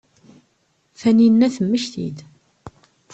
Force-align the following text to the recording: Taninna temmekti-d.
Taninna 0.99 1.47
temmekti-d. 1.55 2.17